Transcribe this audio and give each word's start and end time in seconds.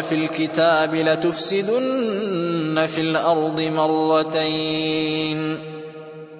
في 0.00 0.14
الكتاب 0.14 0.94
لتفسدن 0.94 2.86
في 2.86 3.00
الأرض 3.00 3.60
مرتين. 3.60 5.58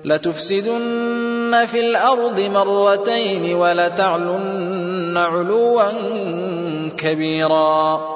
لتفسدن 0.05 1.67
في 1.73 1.81
الأرض 1.81 2.41
مرتين 2.41 3.55
ولتعلن 3.55 5.17
علوا 5.17 5.83
كبيرا. 6.97 8.16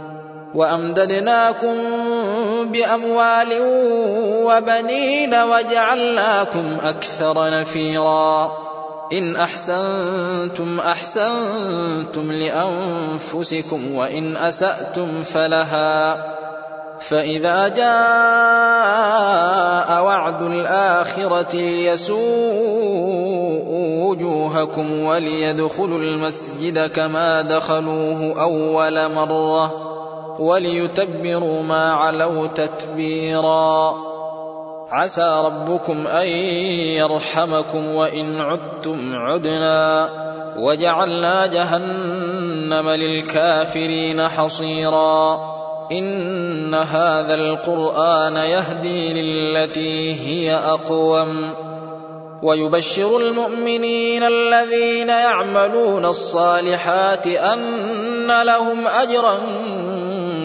وأمددناكم 0.55 1.75
بأموال 2.65 3.47
وبنين 4.45 5.35
وجعلناكم 5.35 6.77
أكثر 6.83 7.49
نفيرا. 7.49 8.51
إن 9.13 9.35
أحسنتم 9.35 10.79
أحسنتم 10.79 12.31
لأنفسكم 12.31 13.95
وإن 13.95 14.37
أسأتم 14.37 15.23
فلها. 15.23 16.31
فإذا 16.99 17.67
جاء 17.67 17.91
وعد 20.03 20.43
الآخرة 20.43 21.55
يسوء 21.55 22.21
وجوهكم 24.05 24.99
وليدخلوا 24.99 25.97
المسجد 25.99 26.91
كما 26.91 27.41
دخلوه 27.41 28.41
أول 28.41 29.11
مرة. 29.11 29.90
وليتبروا 30.41 31.63
ما 31.63 31.91
علوا 31.91 32.47
تتبيرا. 32.47 33.95
عسى 34.91 35.41
ربكم 35.45 36.07
أن 36.07 36.27
يرحمكم 36.97 37.95
وإن 37.95 38.41
عدتم 38.41 39.15
عدنا. 39.15 40.09
وجعلنا 40.57 41.45
جهنم 41.45 42.89
للكافرين 42.89 44.27
حصيرا. 44.27 45.39
إن 45.91 46.75
هذا 46.75 47.33
القرآن 47.33 48.35
يهدي 48.35 49.13
للتي 49.13 50.13
هي 50.13 50.55
أقوم. 50.55 51.53
ويبشر 52.43 53.17
المؤمنين 53.17 54.23
الذين 54.23 55.09
يعملون 55.09 56.05
الصالحات 56.05 57.27
أن 57.27 58.41
لهم 58.43 58.87
أجرا 58.87 59.37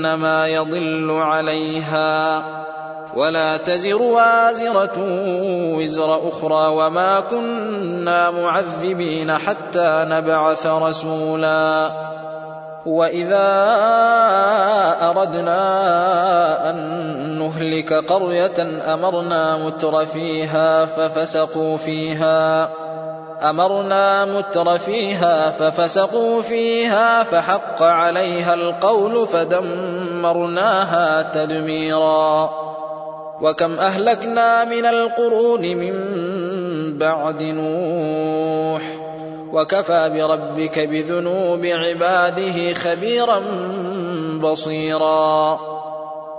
فانما 0.00 0.46
يضل 0.46 1.10
عليها. 1.10 2.42
ولا 3.14 3.56
تزر 3.56 4.02
وازرة 4.02 4.96
وزر 5.76 6.28
أخرى 6.28 6.66
وما 6.68 7.20
كنا 7.20 8.30
معذبين 8.30 9.32
حتى 9.32 10.04
نبعث 10.08 10.66
رسولا. 10.66 11.90
وإذا 12.86 13.66
أردنا 15.02 15.60
أن 16.70 16.76
نهلك 17.38 17.92
قرية 17.92 18.66
أمرنا 18.94 19.56
متر 19.56 20.06
فيها 20.06 20.86
ففسقوا 20.86 21.76
فيها. 21.76 22.68
أمرنا 23.42 24.24
متر 24.24 24.78
فيها 24.78 25.50
ففسقوا 25.50 26.42
فيها 26.42 27.22
فحق 27.22 27.82
عليها 27.82 28.54
القول 28.54 29.26
فدمرناها 29.26 31.22
تدميرا. 31.34 32.50
وكم 33.40 33.78
أهلكنا 33.78 34.64
من 34.64 34.86
القرون 34.86 35.60
من 35.60 35.94
بعد 36.98 37.42
نوح. 37.42 38.82
وكفى 39.52 40.10
بربك 40.14 40.78
بذنوب 40.78 41.66
عباده 41.66 42.74
خبيرا 42.74 43.42
بصيرا. 44.42 45.79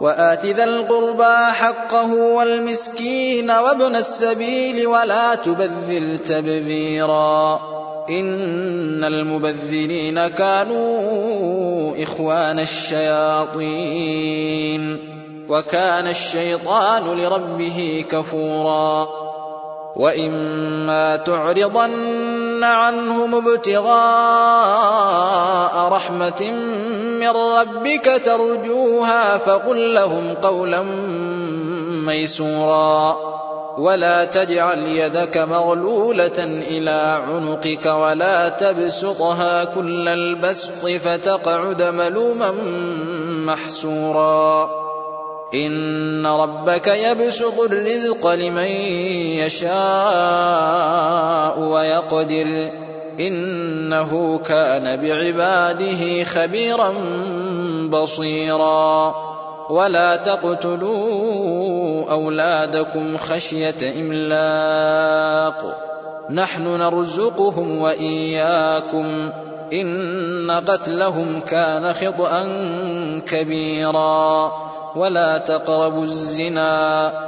وآت 0.00 0.46
ذا 0.46 0.64
القربى 0.64 1.52
حقه 1.52 2.14
والمسكين 2.14 3.50
وابن 3.50 3.96
السبيل 3.96 4.86
ولا 4.86 5.34
تبذر 5.34 6.16
تبذيرا. 6.16 7.60
إن 8.10 9.04
المبذرين 9.04 10.28
كانوا 10.28 12.02
إخوان 12.02 12.60
الشياطين. 12.60 13.98
وكان 15.48 16.06
الشيطان 16.06 17.18
لربه 17.18 18.04
كفورا. 18.10 19.08
وإما 19.96 21.16
تعرضن 21.16 22.64
عنهم 22.64 23.34
ابتغاء 23.34 23.88
رحمة 25.88 26.52
من 27.18 27.28
ربك 27.28 28.22
ترجوها 28.24 29.38
فقل 29.38 29.94
لهم 29.94 30.34
قولا 30.42 30.82
ميسورا 32.06 33.16
ولا 33.78 34.24
تجعل 34.24 34.78
يدك 34.78 35.36
مغلولة 35.36 36.44
إلى 36.44 37.20
عنقك 37.28 37.86
ولا 37.86 38.48
تبسطها 38.48 39.64
كل 39.64 40.08
البسط 40.08 40.86
فتقعد 40.86 41.82
ملوما 41.82 42.50
محسورا 43.46 44.70
إن 45.54 46.26
ربك 46.26 46.86
يبسط 46.86 47.60
الرزق 47.60 48.34
لمن 48.34 48.68
يشاء 49.44 49.78
ويقدر 51.58 52.70
إنه 53.20 54.38
كان 54.38 54.96
بعباده 54.96 56.24
خبيرا 56.24 56.92
بصيرا. 57.90 59.14
ولا 59.70 60.16
تقتلوا 60.16 62.10
أولادكم 62.10 63.18
خشية 63.18 64.00
إملاق. 64.00 65.84
نحن 66.30 66.62
نرزقهم 66.62 67.78
وإياكم. 67.78 69.30
إن 69.72 70.50
قتلهم 70.50 71.40
كان 71.40 71.94
خطأ 71.94 72.48
كبيرا. 73.26 74.52
ولا 74.96 75.38
تقربوا 75.38 76.04
الزنا. 76.04 77.27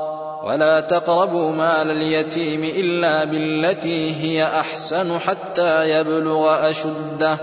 ولا 0.43 0.79
تقربوا 0.79 1.51
مال 1.51 1.91
اليتيم 1.91 2.63
إلا 2.63 3.23
بالتي 3.23 4.15
هي 4.15 4.43
أحسن 4.43 5.19
حتى 5.19 5.89
يبلغ 5.89 6.69
أشده. 6.69 7.37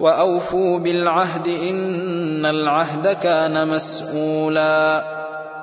وأوفوا 0.00 0.78
بالعهد 0.78 1.48
إن 1.48 2.46
العهد 2.46 3.08
كان 3.22 3.68
مسؤولا. 3.68 5.04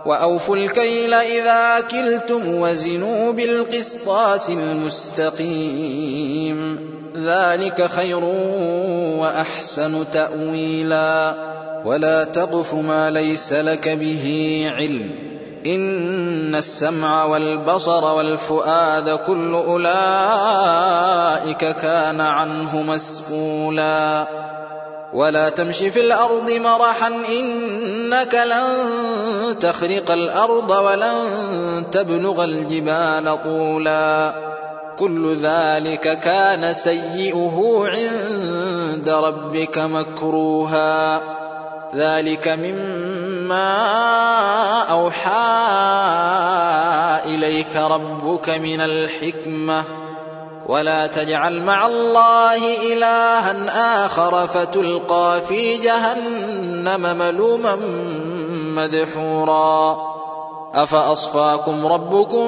وأوفوا 0.05 0.55
الكيل 0.55 1.13
إذا 1.13 1.79
كلتم 1.79 2.55
وزنوا 2.55 3.31
بالقسطاس 3.31 4.50
المستقيم. 4.50 5.79
ذلك 7.25 7.88
خير 7.88 8.24
وأحسن 9.20 10.05
تأويلا. 10.13 11.34
ولا 11.86 12.24
تقف 12.24 12.74
ما 12.74 13.10
ليس 13.10 13.53
لك 13.53 13.89
به 13.89 14.65
علم. 14.75 15.31
إن 15.65 16.56
السمع 16.56 17.25
والبصر 17.25 18.06
والفؤاد 18.06 19.10
كل 19.10 19.53
أولئك 19.53 19.91
كان 21.75 22.22
عنه 22.22 22.82
مسؤولا. 22.82 24.27
ولا 25.13 25.50
تمش 25.50 25.77
في 25.77 26.01
الأرض 26.01 26.51
مرحا 26.51 27.08
إنك 27.39 28.36
لن 28.36 29.60
تخرق 29.60 30.12
الأرض 30.12 30.72
ولن 30.72 31.25
تبلغ 31.91 32.44
الجبال 32.44 33.38
طولا. 33.44 34.34
كل 35.00 35.36
ذلك 35.36 36.20
كان 36.20 36.74
سيئه 36.74 37.84
عند 37.86 39.10
ربك 39.10 39.77
مكروها. 39.77 41.22
ذلك 41.96 42.48
مما 42.48 43.74
أوحى 44.92 45.32
إليك 47.26 47.76
ربك 47.76 48.50
من 48.50 48.82
الحكمة. 48.82 49.84
ولا 50.66 51.08
تجعل 51.08 51.62
مع 51.62 51.86
الله 51.86 52.94
إلها 52.94 54.06
آخر 54.06 54.48
فتلقى 54.48 55.42
في 55.48 55.78
جهنم 55.78 57.18
ملوما 57.18 57.76
مدحورا. 58.76 60.12
أفأصفاكم 60.74 61.86
ربكم 61.86 62.48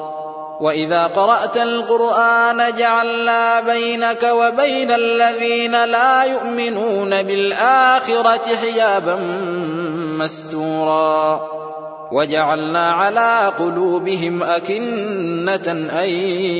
وإذا 0.61 1.07
قرأت 1.07 1.57
القرآن 1.57 2.75
جعلنا 2.77 3.59
بينك 3.59 4.23
وبين 4.23 4.91
الذين 4.91 5.85
لا 5.85 6.23
يؤمنون 6.23 7.21
بالآخرة 7.21 8.41
حجابا 8.55 9.15
مستورا. 10.19 11.41
وجعلنا 12.11 12.91
على 12.91 13.51
قلوبهم 13.59 14.43
أكنة 14.43 15.71
أن 16.03 16.09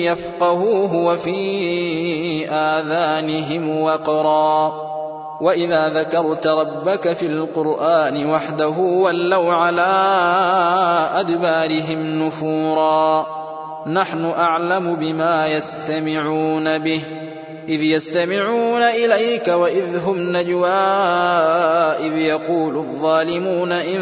يفقهوه 0.09 0.95
وفي 0.95 2.49
آذانهم 2.49 3.81
وقرا. 3.81 4.73
وإذا 5.41 5.89
ذكرت 5.89 6.47
ربك 6.47 7.13
في 7.13 7.25
القرآن 7.25 8.29
وحده 8.29 8.75
ولوا 8.77 9.53
على 9.53 9.91
أدبارهم 11.15 12.27
نفورا. 12.27 13.40
نحن 13.87 14.25
أعلم 14.25 14.95
بما 14.95 15.47
يستمعون 15.47 16.77
به. 16.77 17.01
إذ 17.69 17.83
يستمعون 17.83 18.81
إليك 18.81 19.47
وإذ 19.47 19.99
هم 20.05 20.37
نجوى. 20.37 20.69
إذ 21.99 22.17
يقول 22.17 22.77
الظالمون 22.77 23.71
إن 23.71 23.99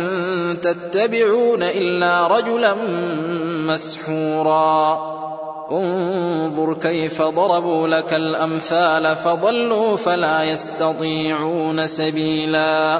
تتبعون 0.63 1.63
إلا 1.63 2.27
رجلا 2.27 2.75
مسحورا. 3.67 4.99
انظر 5.71 6.73
كيف 6.73 7.21
ضربوا 7.21 7.87
لك 7.87 8.13
الأمثال 8.13 9.15
فضلوا 9.15 9.97
فلا 9.97 10.43
يستطيعون 10.43 11.87
سبيلا. 11.87 12.99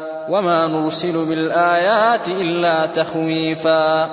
وما 0.31 0.67
نرسل 0.67 1.25
بالآيات 1.25 2.27
إلا 2.27 2.85
تخويفا 2.85 4.09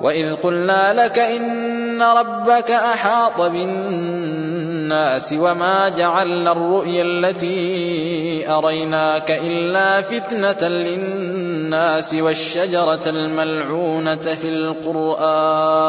وإذ 0.00 0.34
قلنا 0.34 1.04
لك 1.04 1.18
إن 1.18 2.02
ربك 2.02 2.70
أحاط 2.70 3.40
بالناس 3.40 5.32
وما 5.32 5.88
جعلنا 5.88 6.52
الرؤيا 6.52 7.02
التي 7.02 8.50
أريناك 8.50 9.30
إلا 9.30 10.02
فتنة 10.02 10.68
للناس 10.68 12.14
والشجرة 12.14 13.00
الملعونة 13.06 14.16
في 14.16 14.48
القرآن 14.48 15.88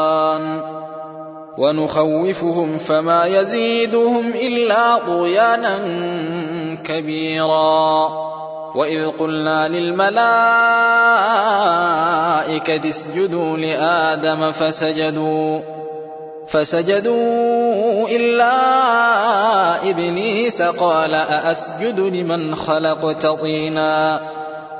ونخوفهم 1.58 2.78
فما 2.78 3.24
يزيدهم 3.24 4.30
إلا 4.30 4.98
طغيانا 4.98 5.78
كبيرا 6.84 8.08
وإذ 8.74 9.08
قلنا 9.08 9.68
للملائكة 9.68 10.20
اسجدوا 12.90 13.56
لآدم 13.56 14.52
فسجدوا 14.52 15.60
فسجدوا 16.48 18.08
إلا 18.08 18.50
إبليس 19.90 20.62
قال 20.62 21.14
أأسجد 21.14 22.00
لمن 22.00 22.54
خلقت 22.56 23.26
طيناً 23.26 24.39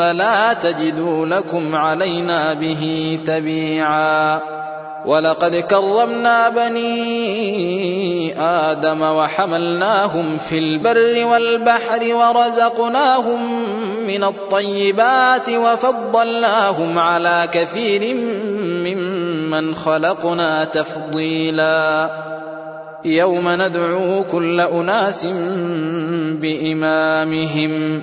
لا 0.00 0.52
تجدوا 0.52 1.26
لكم 1.26 1.74
علينا 1.74 2.54
به 2.54 3.18
تبيعا. 3.26 4.40
ولقد 5.06 5.56
كرمنا 5.56 6.48
بني 6.48 8.40
آدم 8.40 9.02
وحملناهم 9.02 10.38
في 10.38 10.58
البر 10.58 11.26
والبحر 11.26 12.14
ورزقناهم 12.14 13.68
من 14.06 14.24
الطيبات 14.24 15.48
وفضلناهم 15.50 16.98
على 16.98 17.48
كثير 17.52 18.14
ممن 18.64 19.74
خلقنا 19.74 20.64
تفضيلا. 20.64 22.10
يوم 23.04 23.48
ندعو 23.48 24.24
كل 24.24 24.60
أناس 24.60 25.26
بإمامهم. 26.40 28.02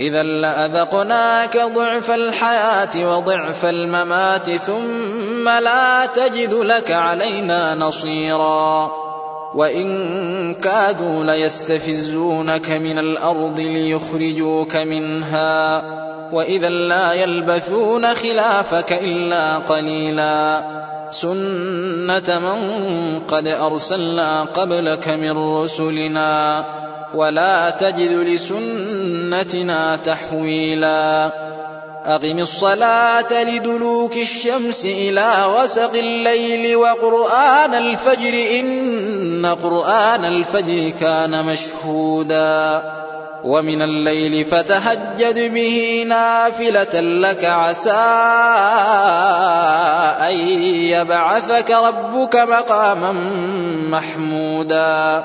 إذا 0.00 0.22
لأذقناك 0.22 1.56
ضعف 1.74 2.10
الحياة 2.10 3.16
وضعف 3.16 3.64
الممات 3.64 4.50
ثم 4.50 5.48
لا 5.48 6.06
تجد 6.06 6.54
لك 6.54 6.90
علينا 6.90 7.74
نصيرا. 7.74 8.92
وإن 9.54 10.54
كادوا 10.54 11.24
ليستفزونك 11.24 12.70
من 12.70 12.98
الأرض 12.98 13.60
ليخرجوك 13.60 14.76
منها. 14.76 15.82
وإذا 16.32 16.68
لا 16.68 17.12
يلبثون 17.12 18.14
خلافك 18.14 18.92
إلا 18.92 19.56
قليلا. 19.56 20.62
سنة 21.10 22.38
من 22.38 23.20
قد 23.20 23.48
أرسلنا 23.48 24.42
قبلك 24.42 25.08
من 25.08 25.62
رسلنا. 25.62 26.64
ولا 27.14 27.70
تجد 27.70 28.12
لسنتنا 28.12 29.96
تحويلا. 29.96 31.30
أقم 32.06 32.38
الصلاة 32.38 33.42
لدلوك 33.42 34.16
الشمس 34.16 34.84
إلى 34.84 35.44
غسق 35.44 35.94
الليل 35.94 36.76
وقرآن 36.76 37.74
الفجر 37.74 38.60
إن 38.60 39.56
قرآن 39.62 40.24
الفجر 40.24 40.90
كان 41.00 41.44
مشهودا. 41.44 42.82
ومن 43.44 43.82
الليل 43.82 44.44
فتهجد 44.44 45.54
به 45.54 46.04
نافلة 46.08 47.00
لك 47.00 47.44
عسى 47.44 47.90
أن 50.30 50.38
يبعثك 50.68 51.70
ربك 51.70 52.36
مقاما 52.36 53.12
محمودا. 53.90 55.24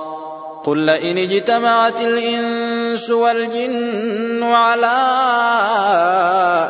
قل 0.63 0.77
لئن 0.77 1.17
اجتمعت 1.17 2.01
الإنس 2.01 3.09
والجن 3.09 4.43
على 4.43 4.97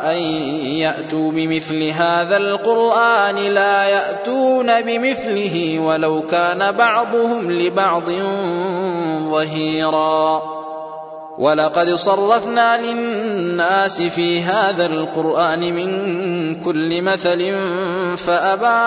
أن 0.04 0.22
يأتوا 0.66 1.32
بمثل 1.32 1.82
هذا 1.82 2.36
القرآن 2.36 3.36
لا 3.36 3.84
يأتون 3.84 4.80
بمثله 4.80 5.78
ولو 5.78 6.22
كان 6.22 6.72
بعضهم 6.72 7.52
لبعض 7.52 8.10
ظهيرا. 9.30 10.42
ولقد 11.38 11.94
صرفنا 11.94 12.78
للناس 12.82 14.02
في 14.02 14.42
هذا 14.42 14.86
القرآن 14.86 15.74
من 15.74 16.54
كل 16.54 17.02
مثل 17.02 17.54
فأبى 18.16 18.80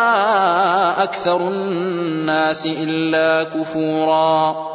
أكثر 1.03 1.37
الناس 1.37 2.65
إلا 2.65 3.43
كفوراً. 3.43 4.74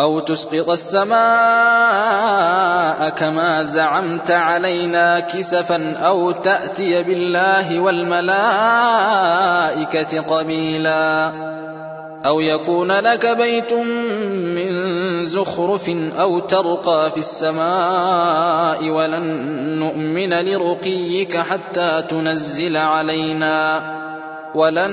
أو 0.00 0.20
تسقط 0.20 0.70
السماء 0.70 1.20
كما 3.08 3.64
زعمت 3.64 4.30
علينا 4.30 5.20
كسفا 5.20 5.96
أو 5.96 6.30
تأتي 6.30 7.02
بالله 7.02 7.80
والملائكة 7.80 8.30
قبيلا 10.20 11.32
أو 12.26 12.40
يكون 12.40 12.92
لك 12.92 13.26
بيت 13.26 13.72
من 13.72 15.24
زخرف 15.24 15.90
أو 16.20 16.38
ترقى 16.38 17.10
في 17.10 17.18
السماء 17.18 18.88
ولن 18.88 19.24
نؤمن 19.78 20.34
لرقيك 20.34 21.36
حتى 21.36 22.02
تنزل 22.08 22.76
علينا 22.76 23.99
ولن 24.54 24.90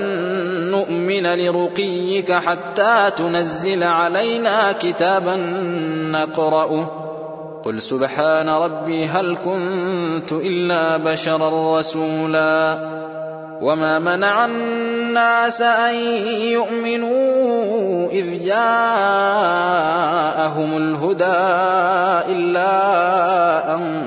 نؤمن 0.71 1.25
لرقيك 1.35 2.31
حتى 2.31 3.11
تنزل 3.17 3.83
علينا 3.83 4.71
كتابا 4.71 5.35
نقرأه. 6.11 7.03
قل 7.65 7.81
سبحان 7.81 8.49
ربي 8.49 9.05
هل 9.05 9.37
كنت 9.45 10.31
إلا 10.31 10.97
بشرا 10.97 11.79
رسولا. 11.79 12.77
وما 13.61 13.99
منع 13.99 14.45
الناس 14.45 15.61
أن 15.61 15.95
يؤمنوا 16.41 18.07
إذ 18.11 18.45
جاءهم 18.45 18.57
الهدى 20.77 21.23
إلا 22.33 22.69
أن 23.75 24.06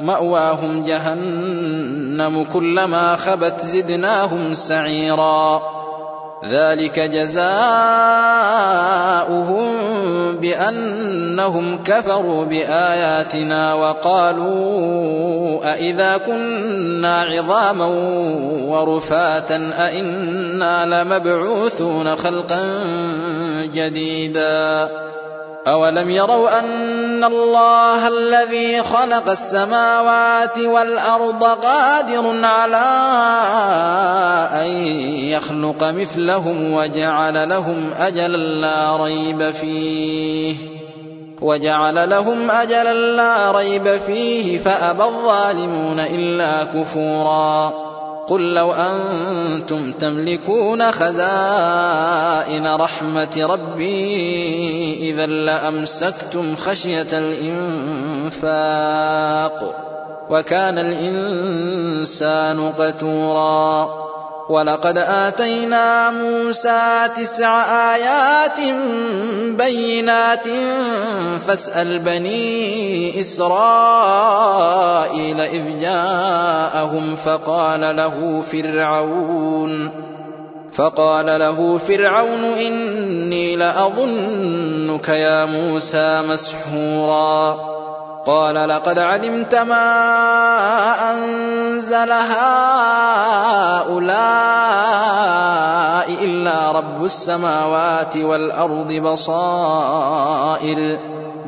مأواهم 0.00 0.84
جهنم 0.84 2.46
كلما 2.52 3.16
خبت 3.16 3.60
زدناهم 3.60 4.54
سعيرا. 4.54 5.62
ذلك 6.48 7.00
جزاؤهم 7.00 7.50
بأنهم 10.36 11.78
كفروا 11.84 12.44
بآياتنا 12.44 13.74
وقالوا 13.74 15.72
أإذا 15.72 16.16
كنا 16.16 17.22
عظاما 17.22 17.86
ورفاتا 18.64 19.70
أإنا 19.78 21.02
لمبعوثون 21.04 22.16
خلقا 22.16 22.60
جديدا. 23.74 24.88
أولم 25.66 26.10
يروا 26.10 26.58
أن 26.58 26.64
الله 27.24 28.08
الذي 28.08 28.82
خلق 28.82 29.30
السماوات 29.30 30.58
والأرض 30.58 31.44
قادر 31.44 32.44
على 32.44 32.86
أن 34.52 34.70
يخلق 35.28 35.84
مثلهم 35.84 36.72
وجعل 36.72 37.48
لهم 37.48 37.90
أجلا 37.98 38.36
لا 38.36 38.96
ريب 38.96 39.50
فيه 39.50 40.56
وجعل 41.40 42.10
لهم 42.10 42.50
أجلا 42.50 42.94
لا 42.94 43.50
ريب 43.50 44.00
فيه 44.06 44.58
فأبى 44.58 45.04
الظالمون 45.04 46.00
إلا 46.00 46.64
كفورا 46.64 47.89
قل 48.30 48.54
لو 48.54 48.72
أنتم 48.72 49.92
تملكون 49.92 50.92
خزائن 50.92 52.74
رحمة 52.74 53.46
ربي 53.50 55.10
إذا 55.10 55.26
لأمسكتم 55.26 56.56
خشية 56.56 57.06
الإنفاق 58.32 58.50
وكان 60.30 60.78
الإنسان 60.78 62.72
قتورا 62.72 64.00
ولقد 64.50 64.98
آتينا 64.98 66.10
موسى 66.10 67.08
تسع 67.16 67.62
آيات 67.94 68.58
بينات 69.58 70.44
فاسأل 71.46 71.98
بني 71.98 73.20
إسرائيل 73.20 74.60
إذ 75.40 75.82
جاءهم 76.72 77.16
فقال 77.16 77.96
له 77.96 78.42
فرعون 78.52 79.90
فقال 80.72 81.26
له 81.26 81.78
فرعون 81.78 82.44
إني 82.44 83.56
لأظنك 83.56 85.08
يا 85.08 85.44
موسى 85.44 86.22
مسحورا. 86.22 87.70
قال 88.26 88.68
لقد 88.68 88.98
علمت 88.98 89.54
ما 89.54 91.12
أنزل 91.12 92.12
هؤلاء 92.12 92.30
إلا 96.24 96.72
رب 96.72 97.04
السماوات 97.04 98.16
والأرض 98.16 98.92
بصائر. 98.92 100.98